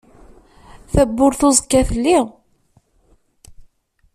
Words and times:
Tabburt 0.93 1.41
uẓekka 1.47 1.81
telli. 1.89 2.17